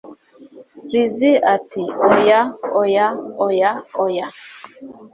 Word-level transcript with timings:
Lizzie 0.91 1.33
ati 1.55 1.83
Oya 2.11 2.41
oya 2.81 3.07
oya 3.45 3.71
oya 4.03 4.27